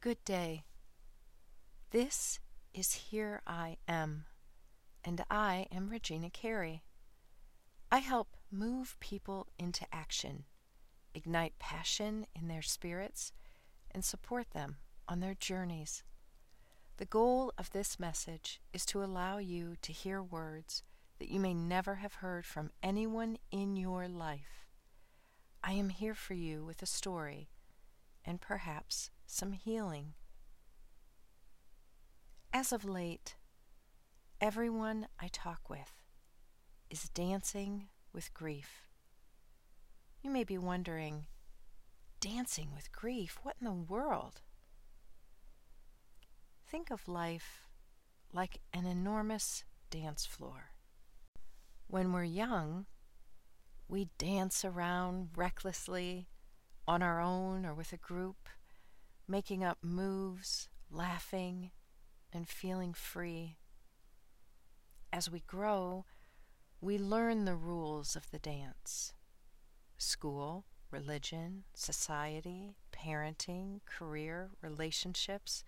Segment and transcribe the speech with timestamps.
[0.00, 0.62] Good day.
[1.90, 2.38] This
[2.72, 4.26] is Here I Am,
[5.04, 6.84] and I am Regina Carey.
[7.90, 10.44] I help move people into action,
[11.16, 13.32] ignite passion in their spirits,
[13.90, 14.76] and support them
[15.08, 16.04] on their journeys.
[16.98, 20.84] The goal of this message is to allow you to hear words
[21.18, 24.68] that you may never have heard from anyone in your life.
[25.64, 27.48] I am here for you with a story
[28.28, 30.12] and perhaps some healing.
[32.52, 33.36] As of late,
[34.38, 36.04] everyone I talk with
[36.90, 38.90] is dancing with grief.
[40.22, 41.24] You may be wondering,
[42.20, 43.38] dancing with grief?
[43.44, 44.42] What in the world?
[46.66, 47.62] Think of life
[48.30, 50.72] like an enormous dance floor.
[51.86, 52.84] When we're young,
[53.88, 56.28] we dance around recklessly
[56.88, 58.48] on our own or with a group,
[59.28, 61.70] making up moves, laughing,
[62.32, 63.58] and feeling free.
[65.12, 66.06] As we grow,
[66.80, 69.12] we learn the rules of the dance
[69.98, 75.64] school, religion, society, parenting, career, relationships,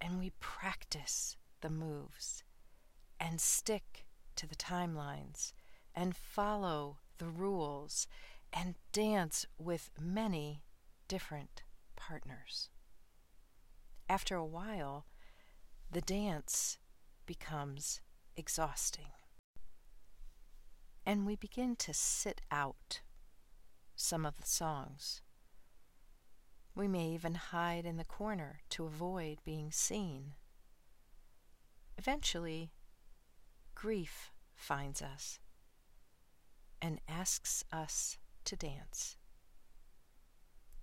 [0.00, 2.44] and we practice the moves
[3.18, 4.04] and stick
[4.36, 5.52] to the timelines
[5.94, 8.06] and follow the rules
[8.58, 10.62] and dance with many
[11.08, 11.62] different
[11.94, 12.70] partners.
[14.08, 15.04] After a while,
[15.92, 16.78] the dance
[17.26, 18.00] becomes
[18.34, 19.12] exhausting.
[21.04, 23.02] And we begin to sit out
[23.94, 25.20] some of the songs.
[26.74, 30.32] We may even hide in the corner to avoid being seen.
[31.98, 32.70] Eventually,
[33.74, 35.40] grief finds us
[36.80, 39.16] and asks us to dance.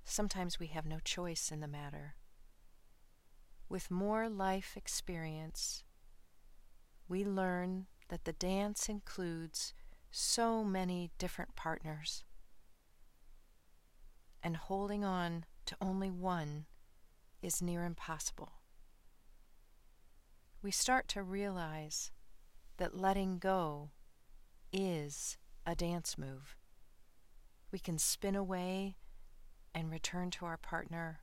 [0.03, 2.15] Sometimes we have no choice in the matter.
[3.69, 5.83] With more life experience,
[7.07, 9.73] we learn that the dance includes
[10.11, 12.23] so many different partners,
[14.43, 16.65] and holding on to only one
[17.41, 18.51] is near impossible.
[20.61, 22.11] We start to realize
[22.77, 23.91] that letting go
[24.71, 26.55] is a dance move.
[27.73, 28.97] We can spin away
[29.73, 31.21] and return to our partner,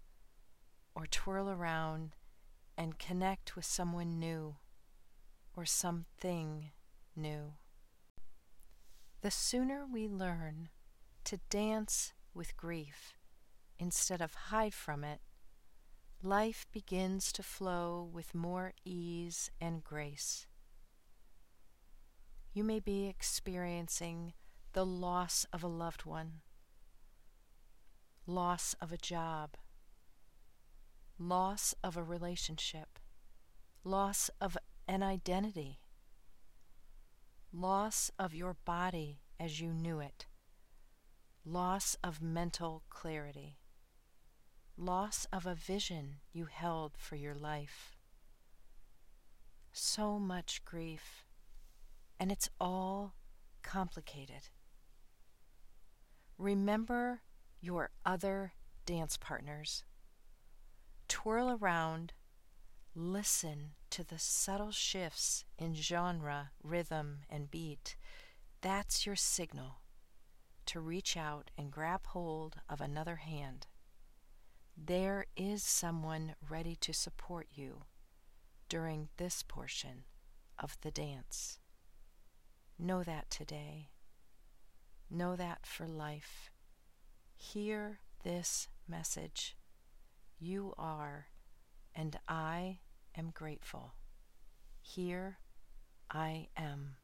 [0.97, 2.17] or twirl around
[2.77, 4.57] and connect with someone new
[5.57, 6.73] or something
[7.15, 7.53] new.
[9.21, 10.71] The sooner we learn
[11.23, 13.15] to dance with grief
[13.79, 15.21] instead of hide from it,
[16.21, 20.49] life begins to flow with more ease and grace.
[22.53, 24.33] You may be experiencing
[24.73, 26.41] the loss of a loved one,
[28.27, 29.57] loss of a job,
[31.19, 32.99] loss of a relationship,
[33.83, 35.81] loss of an identity,
[37.53, 40.27] loss of your body as you knew it,
[41.45, 43.59] loss of mental clarity,
[44.77, 47.97] loss of a vision you held for your life.
[49.73, 51.25] So much grief
[52.21, 53.15] and it's all
[53.63, 54.49] complicated.
[56.41, 57.21] Remember
[57.61, 58.55] your other
[58.87, 59.85] dance partners.
[61.07, 62.15] Twirl around,
[62.95, 67.95] listen to the subtle shifts in genre, rhythm, and beat.
[68.63, 69.83] That's your signal
[70.65, 73.67] to reach out and grab hold of another hand.
[74.75, 77.83] There is someone ready to support you
[78.71, 80.05] during this portion
[80.59, 81.59] of the dance.
[82.79, 83.91] Know that today.
[85.11, 86.51] Know that for life.
[87.35, 89.57] Hear this message.
[90.39, 91.27] You are,
[91.95, 92.79] and I
[93.17, 93.95] am grateful.
[94.81, 95.39] Here
[96.11, 96.97] I am.